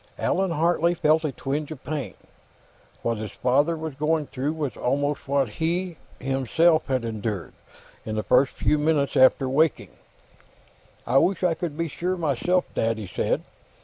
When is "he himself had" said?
5.47-7.05